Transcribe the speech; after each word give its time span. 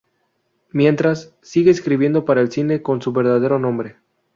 Mientras, 0.71 1.35
sigue 1.43 1.69
escribiendo 1.69 2.25
para 2.25 2.41
el 2.41 2.51
cine 2.51 2.81
con 2.81 3.03
su 3.03 3.11
verdadero 3.13 3.59
nombre. 3.59 3.97